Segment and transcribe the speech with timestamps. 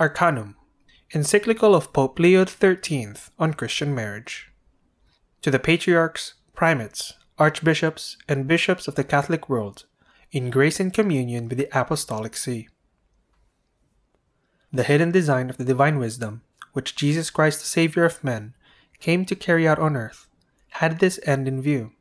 [0.00, 0.56] Arcanum,
[1.12, 4.50] encyclical of Pope Leo XIII on Christian marriage.
[5.42, 9.84] To the patriarchs, primates, archbishops, and bishops of the Catholic world,
[10.32, 12.70] in grace and communion with the Apostolic See.
[14.72, 16.40] The hidden design of the divine wisdom,
[16.72, 18.54] which Jesus Christ, the Savior of men,
[19.00, 20.28] came to carry out on earth,
[20.70, 21.92] had this end in view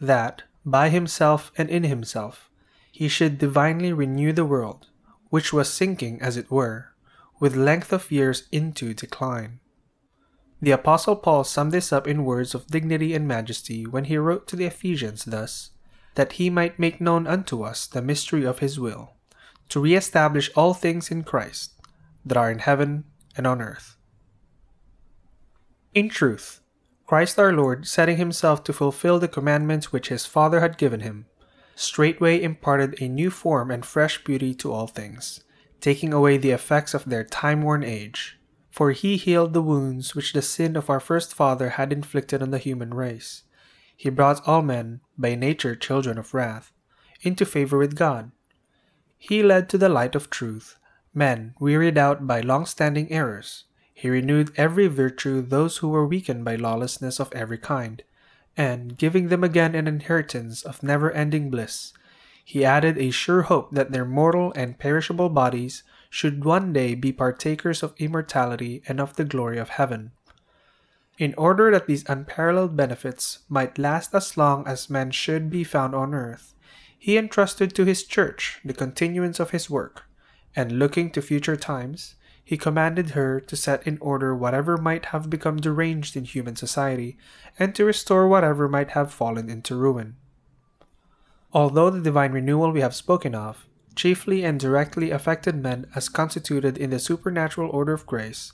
[0.00, 2.50] that, by himself and in himself,
[2.90, 4.88] he should divinely renew the world,
[5.28, 6.90] which was sinking, as it were,
[7.38, 9.60] with length of years into decline.
[10.60, 14.46] The Apostle Paul summed this up in words of dignity and majesty when he wrote
[14.48, 15.70] to the Ephesians thus
[16.14, 19.12] that he might make known unto us the mystery of his will,
[19.68, 21.72] to re establish all things in Christ,
[22.24, 23.04] that are in heaven
[23.36, 23.96] and on earth.
[25.94, 26.60] In truth,
[27.06, 31.26] Christ our Lord, setting himself to fulfill the commandments which his Father had given him,
[31.74, 35.44] straightway imparted a new form and fresh beauty to all things,
[35.86, 38.40] taking away the effects of their time worn age.
[38.70, 42.50] For he healed the wounds which the sin of our first father had inflicted on
[42.50, 43.44] the human race.
[43.96, 46.72] He brought all men, by nature children of wrath,
[47.22, 48.32] into favor with God.
[49.16, 50.76] He led to the light of truth
[51.14, 53.62] men wearied out by long standing errors
[53.94, 58.02] he renewed every virtue those who were weakened by lawlessness of every kind,
[58.56, 61.92] and, giving them again an inheritance of never ending bliss,
[62.48, 67.12] he added a sure hope that their mortal and perishable bodies should one day be
[67.12, 70.12] partakers of immortality and of the glory of heaven.
[71.18, 75.92] In order that these unparalleled benefits might last as long as men should be found
[75.92, 76.54] on earth,
[76.96, 80.04] he entrusted to his church the continuance of his work,
[80.54, 85.28] and looking to future times, he commanded her to set in order whatever might have
[85.28, 87.18] become deranged in human society,
[87.58, 90.14] and to restore whatever might have fallen into ruin.
[91.56, 96.76] Although the divine renewal we have spoken of chiefly and directly affected men as constituted
[96.76, 98.52] in the supernatural order of grace,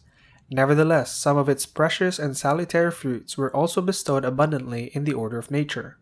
[0.53, 5.37] nevertheless some of its precious and salutary fruits were also bestowed abundantly in the order
[5.37, 5.99] of nature.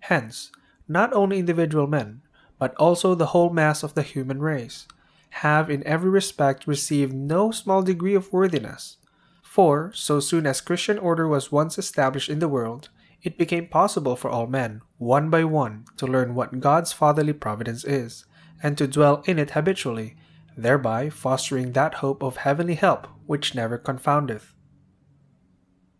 [0.00, 0.52] Hence,
[0.86, 2.20] not only individual men,
[2.58, 4.86] but also the whole mass of the human race,
[5.30, 8.98] have in every respect received no small degree of worthiness.
[9.42, 12.90] For, so soon as Christian order was once established in the world,
[13.22, 17.84] it became possible for all men, one by one, to learn what God's fatherly providence
[17.84, 18.24] is,
[18.62, 20.16] and to dwell in it habitually,
[20.56, 24.54] thereby fostering that hope of heavenly help which never confoundeth.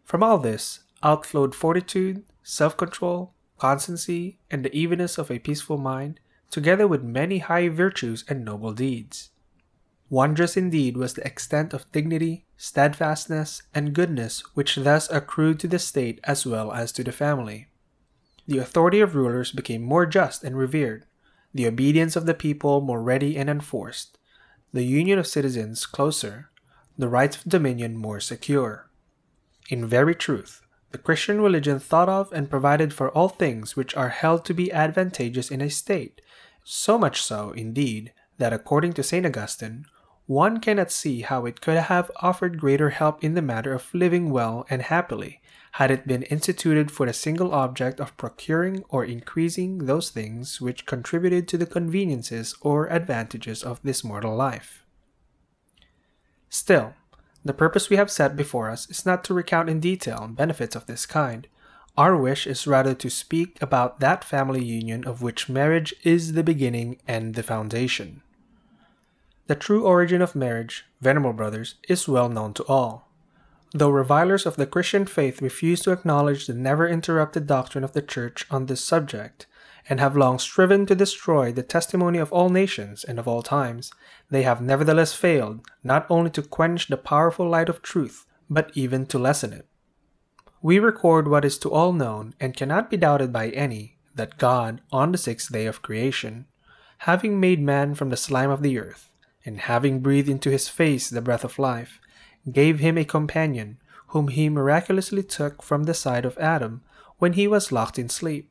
[0.04, 6.20] From all this outflowed fortitude, self control, constancy, and the evenness of a peaceful mind,
[6.50, 9.30] together with many high virtues and noble deeds.
[10.08, 15.78] Wondrous indeed was the extent of dignity, steadfastness, and goodness which thus accrued to the
[15.78, 17.68] state as well as to the family.
[18.46, 21.06] The authority of rulers became more just and revered,
[21.54, 24.18] the obedience of the people more ready and enforced,
[24.74, 26.50] the union of citizens closer,
[26.98, 28.90] the rights of dominion more secure.
[29.70, 30.60] In very truth,
[30.92, 34.70] the Christian religion thought of and provided for all things which are held to be
[34.70, 36.20] advantageous in a state,
[36.62, 39.24] so much so, indeed, that according to St.
[39.24, 39.86] Augustine,
[40.30, 44.30] one cannot see how it could have offered greater help in the matter of living
[44.30, 45.40] well and happily
[45.72, 50.86] had it been instituted for the single object of procuring or increasing those things which
[50.86, 54.86] contributed to the conveniences or advantages of this mortal life.
[56.48, 56.94] Still,
[57.44, 60.86] the purpose we have set before us is not to recount in detail benefits of
[60.86, 61.48] this kind.
[61.98, 66.44] Our wish is rather to speak about that family union of which marriage is the
[66.44, 68.22] beginning and the foundation.
[69.50, 73.10] The true origin of marriage, venerable brothers, is well known to all.
[73.74, 78.00] Though revilers of the Christian faith refuse to acknowledge the never interrupted doctrine of the
[78.00, 79.48] Church on this subject,
[79.88, 83.90] and have long striven to destroy the testimony of all nations and of all times,
[84.30, 89.04] they have nevertheless failed not only to quench the powerful light of truth, but even
[89.06, 89.66] to lessen it.
[90.62, 94.80] We record what is to all known and cannot be doubted by any that God,
[94.92, 96.46] on the sixth day of creation,
[96.98, 99.09] having made man from the slime of the earth,
[99.44, 102.00] and having breathed into his face the breath of life,
[102.50, 103.78] gave him a companion,
[104.08, 106.82] whom he miraculously took from the side of Adam
[107.18, 108.50] when he was locked in sleep.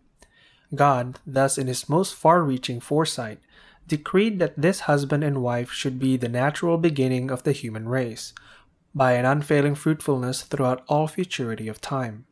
[0.74, 3.40] God, thus in his most far reaching foresight,
[3.88, 8.34] decreed that this husband and wife should be the natural beginning of the human race,
[8.94, 12.26] by an unfailing fruitfulness throughout all futurity of time.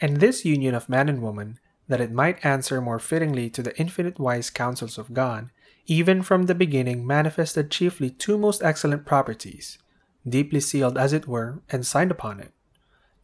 [0.00, 3.76] And this union of man and woman, that it might answer more fittingly to the
[3.78, 5.50] infinite wise counsels of God,
[5.86, 9.78] even from the beginning manifested chiefly two most excellent properties,
[10.26, 12.52] deeply sealed as it were, and signed upon it,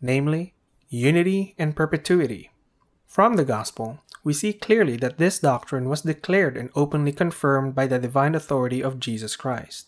[0.01, 0.55] namely,
[0.89, 2.51] unity and perpetuity.
[3.07, 7.87] From the Gospel, we see clearly that this doctrine was declared and openly confirmed by
[7.87, 9.87] the divine authority of Jesus Christ.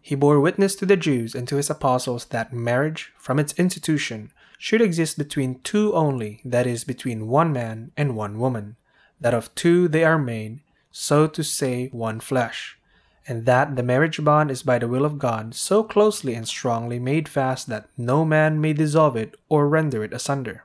[0.00, 4.32] he bore witness to the Jews and to his apostles that marriage, from its institution,
[4.58, 8.76] should exist between two only, that is, between one man and one woman,
[9.20, 12.78] that of two they are made, so to say, one flesh,
[13.26, 16.98] and that the marriage bond is by the will of God so closely and strongly
[16.98, 20.64] made fast that no man may dissolve it or render it asunder.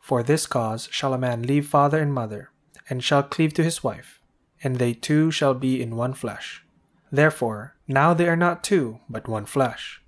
[0.00, 2.50] For this cause shall a man leave father and mother,
[2.88, 4.20] and shall cleave to his wife,
[4.62, 6.64] and they two shall be in one flesh.
[7.10, 10.00] Therefore, now they are not two, but one flesh.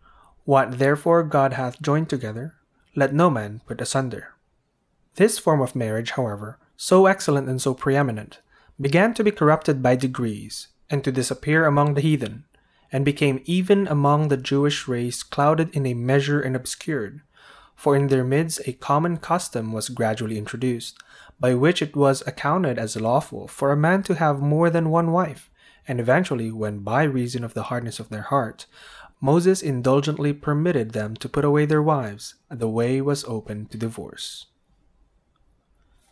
[0.45, 2.55] What therefore God hath joined together,
[2.97, 4.35] let no man put asunder.
[5.17, 8.41] This form of marriage, however, so excellent and so preeminent,
[8.81, 12.45] began to be corrupted by degrees, and to disappear among the heathen,
[12.91, 17.21] and became even among the Jewish race clouded in a measure and obscured.
[17.77, 20.99] For in their midst a common custom was gradually introduced,
[21.39, 25.13] by which it was accounted as lawful for a man to have more than one
[25.13, 25.51] wife,
[25.87, 28.67] and eventually, when by reason of the hardness of their heart,
[29.21, 34.47] Moses indulgently permitted them to put away their wives, the way was open to divorce.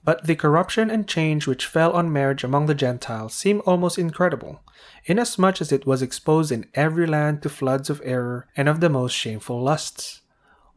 [0.08, 4.62] But the corruption and change which fell on marriage among the Gentiles seem almost incredible,
[5.04, 8.88] inasmuch as it was exposed in every land to floods of error and of the
[8.88, 10.22] most shameful lusts.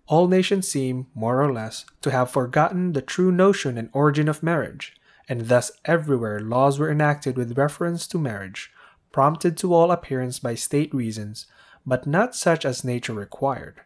[0.06, 4.44] All nations seem, more or less, to have forgotten the true notion and origin of
[4.44, 4.98] marriage,
[5.30, 8.70] and thus everywhere laws were enacted with reference to marriage,
[9.14, 11.46] prompted to all appearance by state reasons,
[11.86, 13.80] but not such as nature required.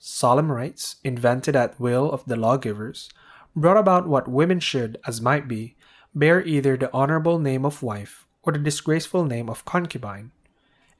[0.00, 3.08] Solemn rites, invented at will of the lawgivers,
[3.54, 5.76] brought about what women should, as might be,
[6.14, 10.30] bear either the honorable name of wife or the disgraceful name of concubine.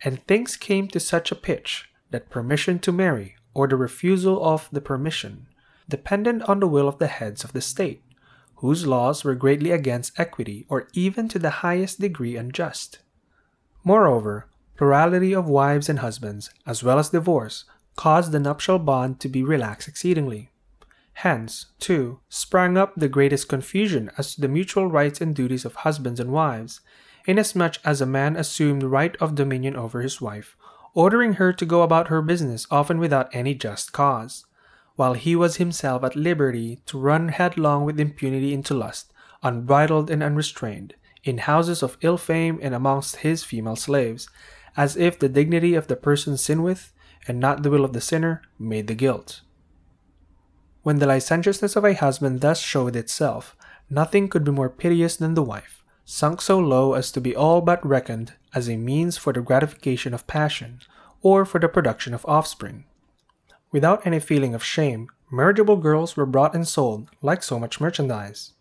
[0.05, 4.69] And things came to such a pitch that permission to marry, or the refusal of
[4.73, 5.47] the permission,
[5.89, 8.03] depended on the will of the heads of the state,
[8.57, 13.01] whose laws were greatly against equity or even to the highest degree unjust.
[13.83, 14.47] Moreover,
[14.77, 17.65] plurality of wives and husbands, as well as divorce,
[17.97, 20.52] caused the nuptial bond to be relaxed exceedingly.
[21.15, 25.77] Hence, too, sprang up the greatest confusion as to the mutual rights and duties of
[25.77, 26.81] husbands and wives,
[27.27, 30.57] inasmuch as a man assumed right of dominion over his wife,
[30.95, 34.47] ordering her to go about her business often without any just cause,
[34.97, 39.13] while he was himself at liberty to run headlong with impunity into lust,
[39.43, 40.95] unbridled and unrestrained,
[41.25, 44.29] in houses of ill fame and amongst his female slaves,
[44.77, 46.93] as if the dignity of the person sinned with,
[47.29, 49.43] and not the will of the sinner, made the guilt.
[50.83, 53.57] When the licentiousness of a husband thus showed itself,
[53.89, 57.61] nothing could be more piteous than the wife, sunk so low as to be all
[57.61, 60.81] but reckoned as a means for the gratification of passion,
[61.23, 62.85] or for the production of offspring.
[63.71, 68.53] Without any feeling of shame, marriageable girls were bought and sold like so much merchandise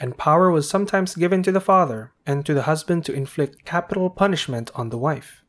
[0.00, 4.08] and power was sometimes given to the father and to the husband to inflict capital
[4.08, 5.44] punishment on the wife.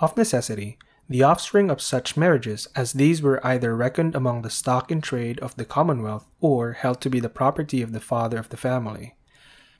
[0.00, 0.78] Of necessity,
[1.10, 5.40] the offspring of such marriages as these were either reckoned among the stock in trade
[5.40, 9.16] of the commonwealth or held to be the property of the father of the family.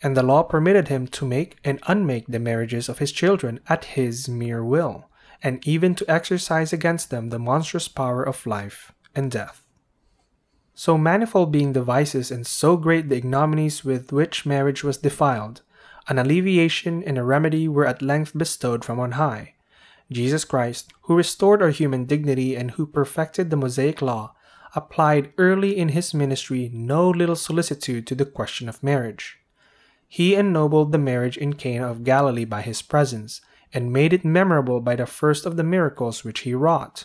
[0.02, 3.84] And the law permitted him to make and unmake the marriages of his children at
[3.84, 5.08] his mere will,
[5.40, 9.62] and even to exercise against them the monstrous power of life and death.
[10.74, 15.62] So manifold being the vices and so great the ignominies with which marriage was defiled,
[16.08, 19.54] an alleviation and a remedy were at length bestowed from on high.
[20.10, 24.34] Jesus Christ, who restored our human dignity and who perfected the Mosaic law,
[24.74, 29.38] applied early in his ministry no little solicitude to the question of marriage.
[30.08, 33.40] He ennobled the marriage in Cana of Galilee by his presence,
[33.72, 37.04] and made it memorable by the first of the miracles which he wrought.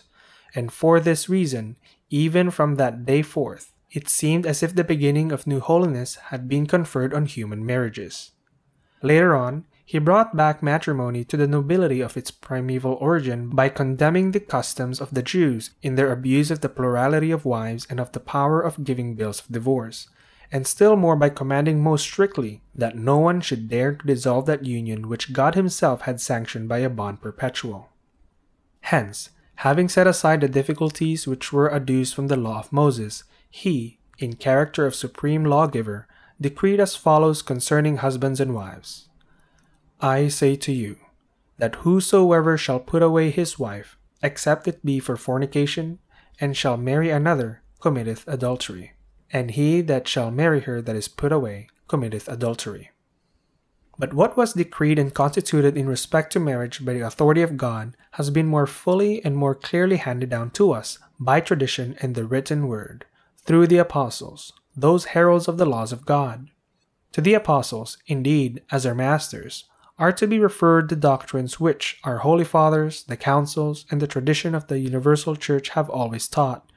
[0.54, 1.76] And for this reason,
[2.10, 6.48] even from that day forth, it seemed as if the beginning of new holiness had
[6.48, 8.32] been conferred on human marriages.
[9.02, 14.32] Later on, he brought back matrimony to the nobility of its primeval origin by condemning
[14.32, 18.10] the customs of the Jews in their abuse of the plurality of wives and of
[18.10, 20.08] the power of giving bills of divorce,
[20.50, 24.64] and still more by commanding most strictly that no one should dare to dissolve that
[24.64, 27.88] union which God Himself had sanctioned by a bond perpetual.
[28.80, 33.98] Hence, Having set aside the difficulties which were adduced from the law of Moses, he,
[34.18, 36.06] in character of supreme lawgiver,
[36.38, 39.08] decreed as follows concerning husbands and wives
[40.00, 40.98] I say to you,
[41.58, 45.98] that whosoever shall put away his wife, except it be for fornication,
[46.38, 48.92] and shall marry another, committeth adultery.
[49.32, 52.90] And he that shall marry her that is put away committeth adultery.
[53.98, 57.96] But what was decreed and constituted in respect to marriage by the authority of God
[58.12, 62.26] has been more fully and more clearly handed down to us by tradition and the
[62.26, 63.06] written word,
[63.44, 66.50] through the apostles, those heralds of the laws of God.
[67.12, 69.64] To the apostles, indeed, as our masters,
[69.98, 74.54] are to be referred the doctrines which our holy fathers, the councils, and the tradition
[74.54, 76.70] of the universal church have always taught,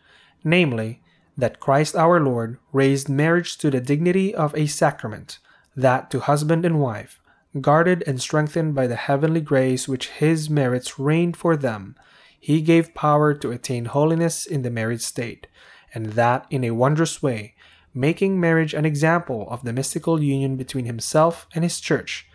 [0.43, 1.01] namely,
[1.37, 5.39] that Christ our Lord raised marriage to the dignity of a sacrament,
[5.75, 7.21] that to husband and wife,
[7.59, 11.95] guarded and strengthened by the heavenly grace which his merits reigned for them,
[12.39, 15.47] he gave power to attain holiness in the married state,
[15.93, 17.55] and that in a wondrous way,
[17.93, 22.28] making marriage an example of the mystical union between himself and his church,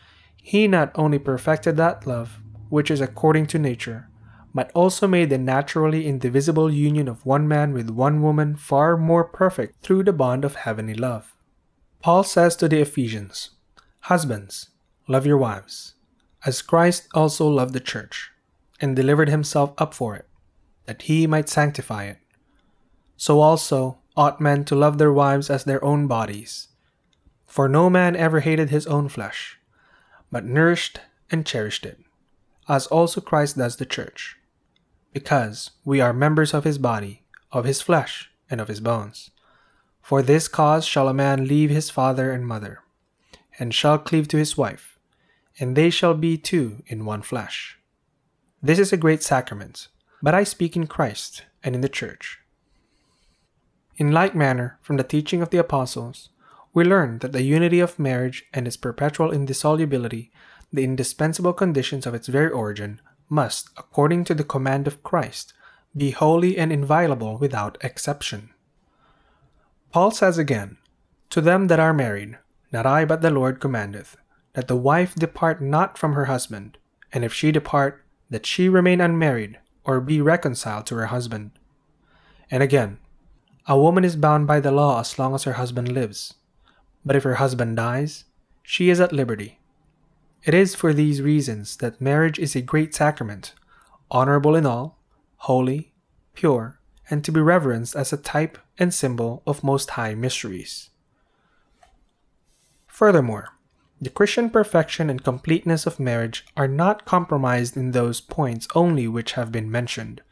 [0.47, 4.11] he not only perfected that love, which is according to nature,
[4.55, 9.25] but also made the naturally indivisible union of one man with one woman far more
[9.25, 11.35] perfect through the bond of heavenly love.
[12.03, 13.53] Paul says to the Ephesians,
[14.01, 14.69] Husbands,
[15.09, 15.95] love your wives,
[16.45, 18.31] as Christ also loved the church,
[18.83, 20.29] and delivered himself up for it,
[20.85, 22.19] that he might sanctify it.
[23.17, 26.69] So also ought men to love their wives as their own bodies.
[27.47, 29.59] For no man ever hated his own flesh,
[30.35, 30.99] but nourished
[31.31, 32.01] and cherished it,
[32.69, 34.37] as also Christ does the church,
[35.13, 37.23] because we are members of his body,
[37.53, 39.31] of his flesh, and of his bones.
[40.03, 42.81] For this cause shall a man leave his father and mother,
[43.61, 44.99] and shall cleave to his wife,
[45.61, 47.79] and they shall be two in one flesh.
[48.61, 49.87] This is a great sacrament,
[50.21, 52.41] but I speak in Christ and in the church.
[53.99, 56.31] In like manner, from the teaching of the apostles,
[56.75, 60.31] we learn that the unity of marriage and its perpetual indissolubility,
[60.73, 65.55] the indispensable conditions of its very origin, must, according to the command of Christ,
[65.97, 68.51] be holy and inviolable without exception.
[69.93, 70.79] Paul says again,
[71.31, 72.39] To them that are married,
[72.73, 74.17] not I but the Lord commandeth,
[74.55, 76.79] that the wife depart not from her husband,
[77.13, 81.53] and if she depart, that she remain unmarried, or be reconciled to her husband.
[82.51, 82.99] And again,
[83.69, 86.35] a woman is bound by the law as long as her husband lives,
[87.05, 88.25] but if her husband dies,
[88.63, 89.59] she is at liberty.
[90.45, 93.55] It is for these reasons that marriage is a great sacrament,
[94.11, 94.99] honorable in all,
[95.37, 95.93] holy,
[96.35, 96.81] pure,
[97.11, 100.91] and to be reverenced as a type and symbol of most high mysteries.
[102.87, 103.49] Furthermore,
[104.01, 109.33] the Christian perfection and completeness of marriage are not compromised in those points only which
[109.33, 110.23] have been mentioned.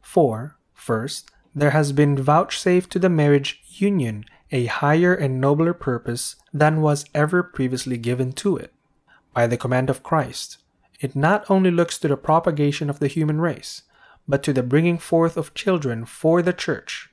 [0.00, 6.36] For, first, there has been vouchsafed to the marriage union a higher and nobler purpose
[6.52, 8.72] than was ever previously given to it.
[9.34, 10.58] By the command of Christ,
[11.00, 13.82] it not only looks to the propagation of the human race,
[14.26, 17.10] but to the bringing forth of children for the church,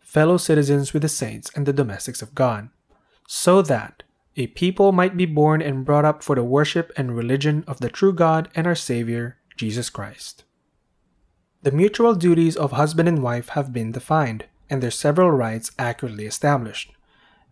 [0.00, 2.68] fellow citizens with the saints and the domestics of God,
[3.26, 4.02] so that
[4.36, 7.88] a people might be born and brought up for the worship and religion of the
[7.88, 10.44] true God and our Savior, Jesus Christ.
[11.62, 16.26] The mutual duties of husband and wife have been defined, and their several rights accurately
[16.26, 16.92] established.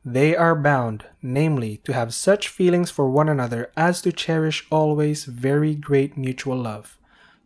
[0.04, 5.24] They are bound, namely, to have such feelings for one another as to cherish always
[5.24, 6.98] very great mutual love,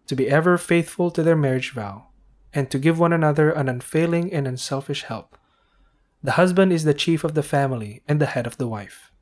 [0.07, 2.07] to be ever faithful to their marriage vow,
[2.55, 5.37] and to give one another an unfailing and unselfish help.
[6.23, 9.13] The husband is the chief of the family and the head of the wife.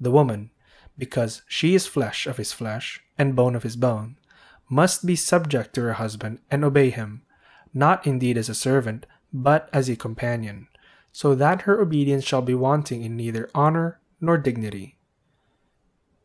[0.00, 0.50] The woman,
[0.96, 4.16] because she is flesh of his flesh and bone of his bone,
[4.68, 7.22] must be subject to her husband and obey him,
[7.74, 9.06] not indeed as a servant,
[9.42, 10.66] but as a companion,
[11.12, 14.96] so that her obedience shall be wanting in neither honor nor dignity.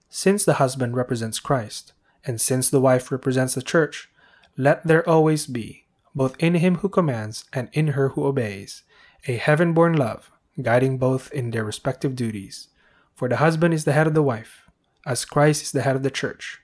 [0.09, 1.93] Since the husband represents Christ,
[2.25, 4.09] and since the wife represents the church,
[4.57, 8.83] let there always be, both in him who commands and in her who obeys,
[9.27, 12.69] a heaven born love, guiding both in their respective duties.
[13.13, 14.69] For the husband is the head of the wife,
[15.05, 16.61] as Christ is the head of the church.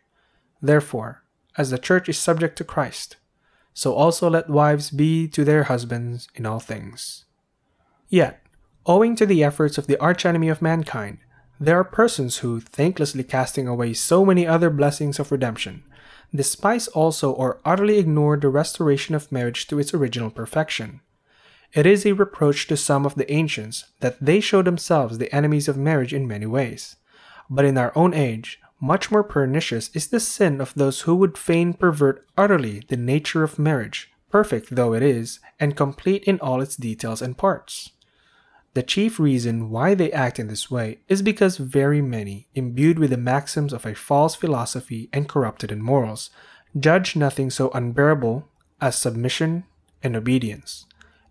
[0.61, 1.23] Therefore,
[1.57, 3.17] as the church is subject to Christ,
[3.77, 7.25] so also let wives be to their husbands in all things.
[8.09, 8.41] Yet,
[8.87, 11.19] owing to the efforts of the archenemy of mankind,
[11.59, 15.83] there are persons who, thanklessly casting away so many other blessings of redemption,
[16.33, 21.01] despise also or utterly ignore the restoration of marriage to its original perfection.
[21.71, 25.67] It is a reproach to some of the ancients that they show themselves the enemies
[25.67, 26.95] of marriage in many ways.
[27.47, 31.37] But in our own age, much more pernicious is the sin of those who would
[31.37, 36.61] fain pervert utterly the nature of marriage, perfect though it is, and complete in all
[36.61, 37.91] its details and parts.
[38.73, 43.09] The chief reason why they act in this way is because very many, imbued with
[43.09, 46.29] the maxims of a false philosophy and corrupted in morals,
[46.79, 48.47] judge nothing so unbearable
[48.79, 49.63] as submission
[50.03, 50.85] and obedience,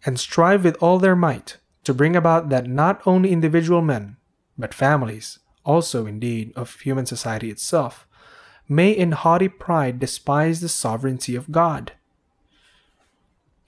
[0.04, 4.16] and strive with all their might to bring about that not only individual men,
[4.58, 8.06] but families, also indeed of human society itself,
[8.68, 11.92] may in haughty pride despise the sovereignty of God.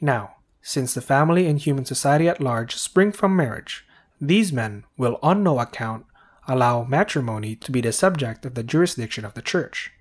[0.01, 3.87] Now, since the family and human society at large spring from marriage,
[4.21, 6.07] these men will on no account
[6.47, 9.93] allow matrimony to be the subject of the jurisdiction of the Church.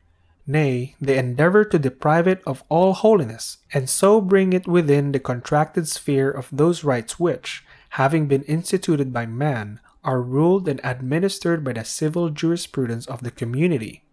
[0.50, 5.20] Nay, they endeavor to deprive it of all holiness, and so bring it within the
[5.20, 11.64] contracted sphere of those rights which, having been instituted by man, are ruled and administered
[11.66, 14.06] by the civil jurisprudence of the community.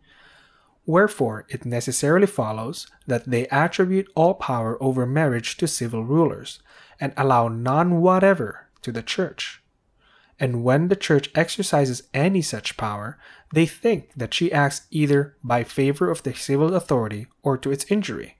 [0.85, 6.59] Wherefore, it necessarily follows that they attribute all power over marriage to civil rulers,
[7.01, 9.63] and allow none whatever to the Church.
[10.39, 13.17] And when the Church exercises any such power,
[13.53, 17.87] they think that she acts either by favor of the civil authority or to its
[17.89, 18.37] injury.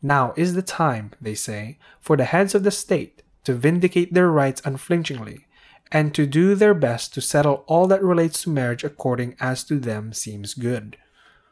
[0.00, 4.30] Now is the time, they say, for the heads of the state to vindicate their
[4.30, 5.46] rights unflinchingly,
[5.92, 9.78] and to do their best to settle all that relates to marriage according as to
[9.78, 10.96] them seems good.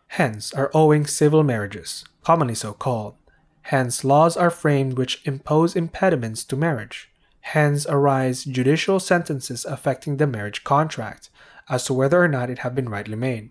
[0.09, 3.15] Hence are owing civil marriages, commonly so called.
[3.63, 7.11] Hence laws are framed which impose impediments to marriage.
[7.43, 11.29] Hence arise judicial sentences affecting the marriage contract,
[11.69, 13.51] as to whether or not it have been rightly made.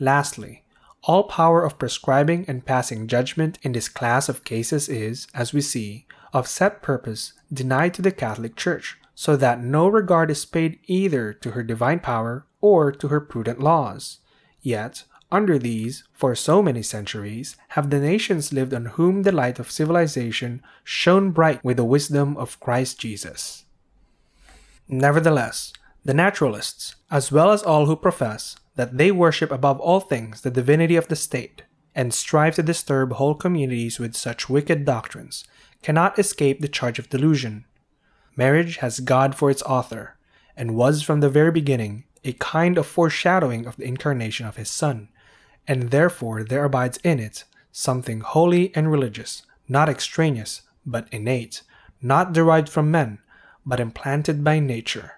[0.00, 0.64] Lastly,
[1.04, 5.60] all power of prescribing and passing judgment in this class of cases is, as we
[5.60, 10.78] see, of set purpose denied to the Catholic Church, so that no regard is paid
[10.86, 14.18] either to her divine power or to her prudent laws.
[14.62, 19.58] Yet, under these, for so many centuries, have the nations lived on whom the light
[19.58, 23.64] of civilization shone bright with the wisdom of Christ Jesus.
[24.86, 25.72] Nevertheless,
[26.04, 30.50] the naturalists, as well as all who profess that they worship above all things the
[30.52, 35.42] divinity of the state, and strive to disturb whole communities with such wicked doctrines,
[35.82, 37.64] cannot escape the charge of delusion
[38.38, 40.16] Marriage has God for its author,
[40.56, 44.70] and was from the very beginning a kind of foreshadowing of the incarnation of his
[44.70, 45.08] Son,
[45.66, 47.42] and therefore there abides in it
[47.72, 51.62] something holy and religious, not extraneous, but innate,
[52.00, 53.18] not derived from men,
[53.66, 55.14] but implanted by nature.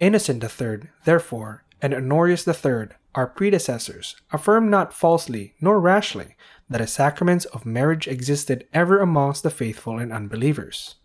[0.00, 6.34] Innocent III, therefore, and Honorius III, our predecessors, affirm not falsely nor rashly
[6.68, 10.96] that a sacrament of marriage existed ever amongst the faithful and unbelievers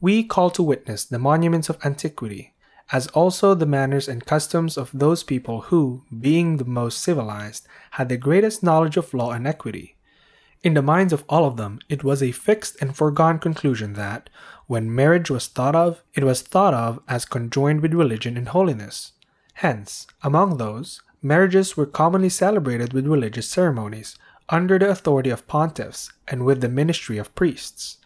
[0.00, 2.54] we call to witness the monuments of antiquity,
[2.92, 8.08] as also the manners and customs of those people who, being the most civilized, had
[8.08, 9.96] the greatest knowledge of law and equity.
[10.62, 14.30] In the minds of all of them, it was a fixed and foregone conclusion that,
[14.66, 19.12] when marriage was thought of, it was thought of as conjoined with religion and holiness.
[19.54, 24.16] Hence, among those, marriages were commonly celebrated with religious ceremonies,
[24.48, 27.98] under the authority of pontiffs, and with the ministry of priests.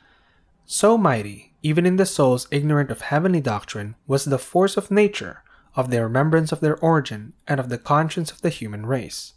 [0.66, 5.42] So mighty, even in the souls ignorant of heavenly doctrine, was the force of nature,
[5.74, 9.34] of the remembrance of their origin, and of the conscience of the human race.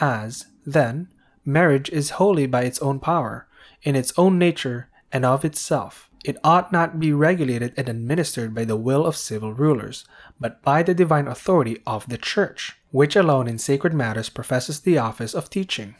[0.00, 1.08] As, then,
[1.44, 3.46] marriage is holy by its own power,
[3.82, 6.08] in its own nature, and of itself.
[6.24, 10.04] It ought not be regulated and administered by the will of civil rulers,
[10.40, 14.98] but by the divine authority of the Church, which alone in sacred matters professes the
[14.98, 15.94] office of teaching.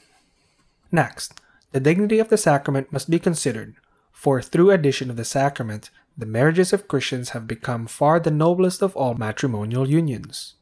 [0.91, 1.41] Next,
[1.73, 3.77] the dignity of the sacrament must be considered,
[4.19, 8.83] for through addition of the sacrament, the marriages of Christians have become far the noblest
[8.83, 10.55] of all matrimonial unions.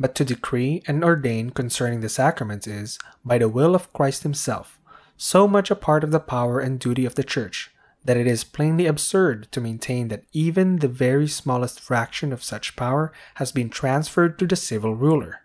[0.00, 4.78] But to decree and ordain concerning the sacraments is, by the will of Christ Himself,
[5.18, 7.70] so much a part of the power and duty of the Church
[8.06, 12.74] that it is plainly absurd to maintain that even the very smallest fraction of such
[12.74, 15.42] power has been transferred to the civil ruler.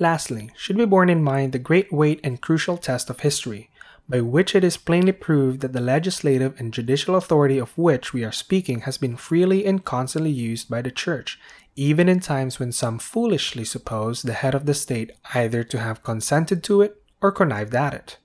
[0.00, 3.70] Lastly, should be borne in mind the great weight and crucial test of history,
[4.12, 8.22] by which it is plainly proved that the legislative and judicial authority of which we
[8.22, 11.40] are speaking has been freely and constantly used by the Church,
[11.76, 16.02] even in times when some foolishly suppose the head of the state either to have
[16.02, 18.18] consented to it or connived at it.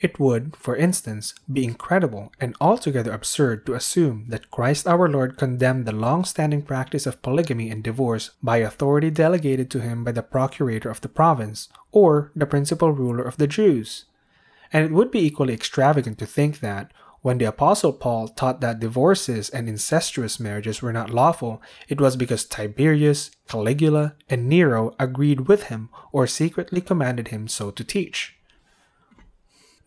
[0.00, 5.36] It would, for instance, be incredible and altogether absurd to assume that Christ our Lord
[5.36, 10.12] condemned the long standing practice of polygamy and divorce by authority delegated to him by
[10.12, 14.06] the procurator of the province or the principal ruler of the Jews.
[14.72, 18.78] And it would be equally extravagant to think that, when the Apostle Paul taught that
[18.78, 25.48] divorces and incestuous marriages were not lawful, it was because Tiberius, Caligula, and Nero agreed
[25.48, 28.36] with him or secretly commanded him so to teach.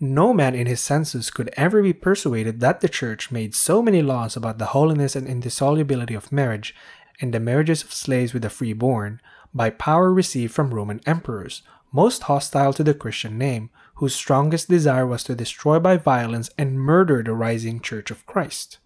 [0.02, 4.02] No man in his senses could ever be persuaded that the Church made so many
[4.02, 6.74] laws about the holiness and indissolubility of marriage
[7.22, 9.22] and the marriages of slaves with the freeborn
[9.54, 15.06] by power received from Roman emperors, most hostile to the Christian name, whose strongest desire
[15.06, 18.78] was to destroy by violence and murder the rising Church of Christ.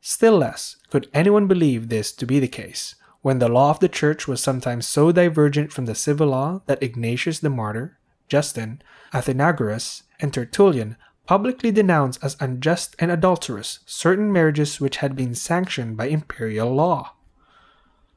[0.00, 3.88] Still less could anyone believe this to be the case, when the law of the
[3.88, 8.80] Church was sometimes so divergent from the civil law that Ignatius the Martyr, Justin,
[9.12, 15.96] Athenagoras, and Tertullian publicly denounced as unjust and adulterous certain marriages which had been sanctioned
[15.96, 17.14] by imperial law.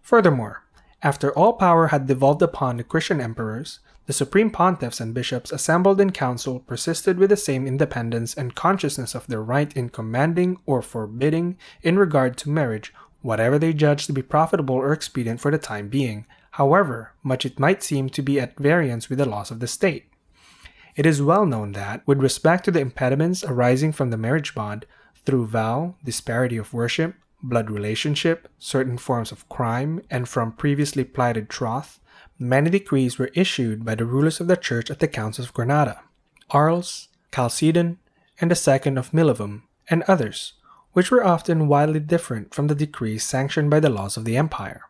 [0.04, 0.66] Furthermore,
[1.02, 6.02] after all power had devolved upon the Christian emperors, the supreme pontiffs and bishops assembled
[6.02, 10.82] in council persisted with the same independence and consciousness of their right in commanding or
[10.82, 12.92] forbidding in regard to marriage
[13.22, 17.60] whatever they judged to be profitable or expedient for the time being, however much it
[17.60, 20.08] might seem to be at variance with the laws of the state.
[20.96, 24.88] It is well known that, with respect to the impediments arising from the marriage bond,
[25.24, 31.48] through vow, disparity of worship, blood relationship, certain forms of crime, and from previously plighted
[31.48, 32.00] troth,
[32.40, 36.02] many decrees were issued by the rulers of the church at the Councils of Granada,
[36.50, 38.00] Arles, Chalcedon,
[38.40, 40.54] and the second of Milevum, and others,
[40.94, 44.84] which were often widely different from the decrees sanctioned by the laws of the empire.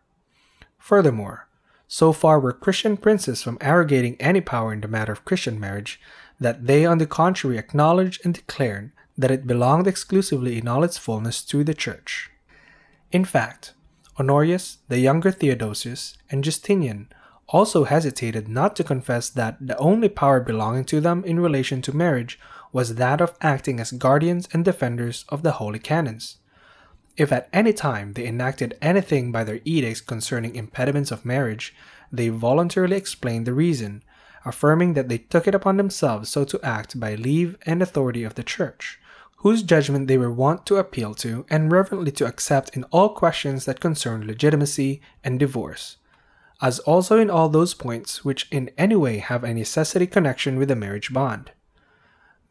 [0.77, 1.47] Furthermore,
[1.87, 5.99] so far were Christian princes from arrogating any power in the matter of Christian marriage
[6.39, 10.97] that they on the contrary acknowledged and declared that it belonged exclusively in all its
[10.97, 12.29] fullness to the Church.
[13.11, 13.73] In fact,
[14.19, 17.09] Honorius, the younger Theodosius, and Justinian
[17.51, 21.95] also hesitated not to confess that the only power belonging to them in relation to
[21.95, 22.39] marriage
[22.71, 26.37] was that of acting as guardians and defenders of the holy canons.
[27.17, 31.75] If at any time they enacted anything by their edicts concerning impediments of marriage,
[32.11, 34.03] they voluntarily explained the reason,
[34.45, 38.35] affirming that they took it upon themselves so to act by leave and authority of
[38.35, 38.99] the Church,
[39.37, 43.65] whose judgment they were wont to appeal to and reverently to accept in all questions
[43.65, 45.97] that concerned legitimacy and divorce,
[46.61, 50.67] as also in all those points which in any way have a necessity connection with
[50.67, 51.51] the marriage bond.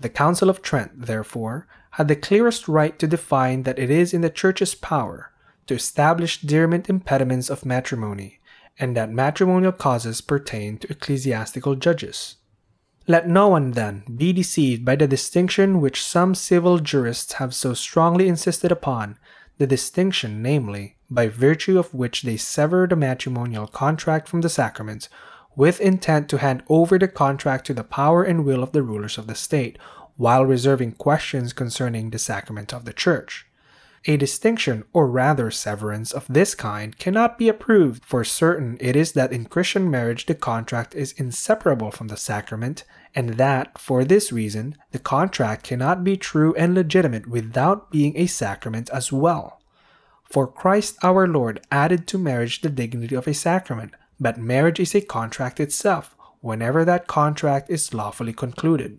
[0.00, 4.20] The Council of Trent, therefore, had the clearest right to define that it is in
[4.20, 5.32] the Church's power
[5.66, 8.40] to establish diriment impediments of matrimony,
[8.78, 12.36] and that matrimonial causes pertain to ecclesiastical judges.
[13.06, 17.74] Let no one, then, be deceived by the distinction which some civil jurists have so
[17.74, 19.18] strongly insisted upon,
[19.56, 25.08] the distinction, namely, by virtue of which they sever the matrimonial contract from the sacraments,
[25.56, 29.18] with intent to hand over the contract to the power and will of the rulers
[29.18, 29.78] of the state,
[30.16, 33.46] while reserving questions concerning the sacrament of the Church.
[34.04, 39.12] A distinction, or rather severance, of this kind cannot be approved, for certain it is
[39.12, 44.30] that in Christian marriage the contract is inseparable from the sacrament, and that, for this
[44.30, 49.57] reason, the contract cannot be true and legitimate without being a sacrament as well.
[50.28, 54.94] For Christ our Lord added to marriage the dignity of a sacrament, but marriage is
[54.94, 58.98] a contract itself, whenever that contract is lawfully concluded.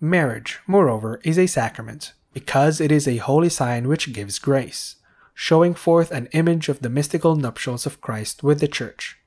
[0.00, 4.96] Marriage, moreover, is a sacrament, because it is a holy sign which gives grace,
[5.34, 9.18] showing forth an image of the mystical nuptials of Christ with the Church.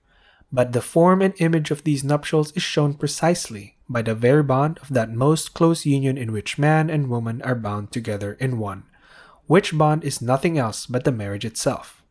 [0.52, 4.80] But the form and image of these nuptials is shown precisely by the very bond
[4.82, 8.84] of that most close union in which man and woman are bound together in one,
[9.52, 12.02] which bond is nothing else but the marriage itself.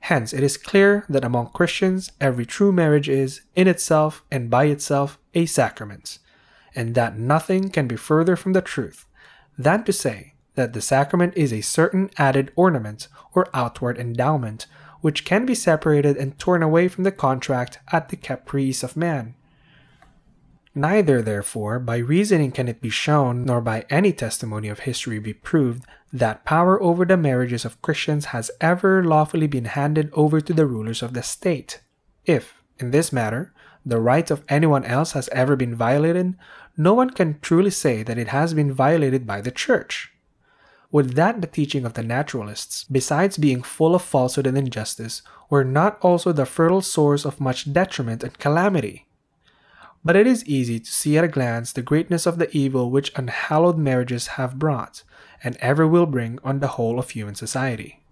[0.00, 4.64] Hence, it is clear that among Christians, every true marriage is, in itself and by
[4.64, 6.18] itself, a sacrament,
[6.74, 9.06] and that nothing can be further from the truth
[9.56, 14.66] than to say that the sacrament is a certain added ornament or outward endowment
[15.02, 19.36] which can be separated and torn away from the contract at the caprice of man.
[20.78, 25.32] Neither, therefore, by reasoning can it be shown, nor by any testimony of history be
[25.32, 30.52] proved, that power over the marriages of Christians has ever lawfully been handed over to
[30.52, 31.80] the rulers of the state.
[32.26, 33.54] If, in this matter,
[33.86, 36.34] the right of anyone else has ever been violated,
[36.76, 40.12] no one can truly say that it has been violated by the Church.
[40.90, 45.64] Would that the teaching of the naturalists, besides being full of falsehood and injustice, were
[45.64, 49.05] not also the fertile source of much detriment and calamity?
[50.06, 53.10] But it is easy to see at a glance the greatness of the evil which
[53.16, 55.02] unhallowed marriages have brought,
[55.42, 58.04] and ever will bring on the whole of human society.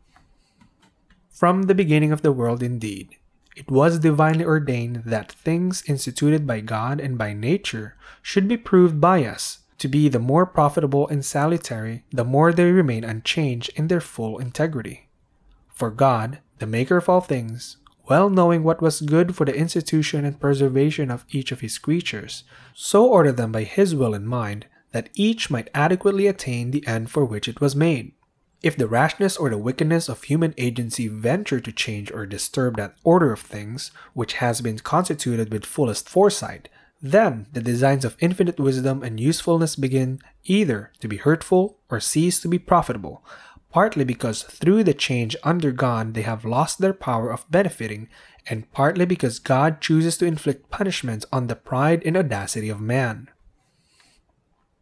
[1.30, 3.10] From the beginning of the world, indeed,
[3.54, 9.00] it was divinely ordained that things instituted by God and by nature should be proved
[9.00, 13.86] by us to be the more profitable and salutary the more they remain unchanged in
[13.86, 15.06] their full integrity.
[15.68, 17.76] For God, the Maker of all things,
[18.08, 22.44] well knowing what was good for the institution and preservation of each of his creatures,
[22.74, 27.10] so ordered them by his will in mind that each might adequately attain the end
[27.10, 28.12] for which it was made.
[28.62, 32.94] If the rashness or the wickedness of human agency venture to change or disturb that
[33.04, 36.68] order of things which has been constituted with fullest foresight,
[37.02, 42.40] then the designs of infinite wisdom and usefulness begin either to be hurtful or cease
[42.40, 43.22] to be profitable,
[43.74, 48.08] partly because through the change undergone they have lost their power of benefiting,
[48.46, 53.28] and partly because God chooses to inflict punishments on the pride and audacity of man.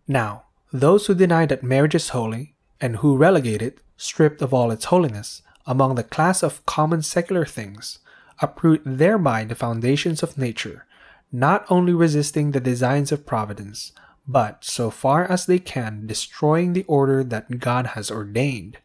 [0.07, 4.71] Now, those who deny that marriage is holy, and who relegate it, stripped of all
[4.71, 7.99] its holiness, among the class of common secular things,
[8.43, 10.85] uproot thereby the foundations of nature,
[11.33, 13.93] not only resisting the designs of providence,
[14.29, 18.79] but, so far as they can, destroying the order that God has ordained.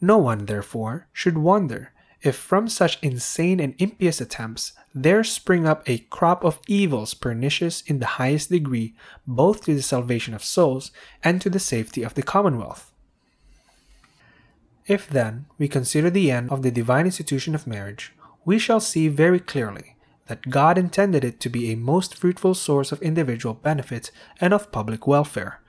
[0.00, 5.88] No one, therefore, should wonder if from such insane and impious attempts there spring up
[5.88, 8.94] a crop of evils pernicious in the highest degree
[9.26, 10.90] both to the salvation of souls
[11.22, 12.92] and to the safety of the commonwealth.
[14.86, 19.08] If then we consider the end of the divine institution of marriage, we shall see
[19.08, 24.10] very clearly that God intended it to be a most fruitful source of individual benefit
[24.40, 25.60] and of public welfare.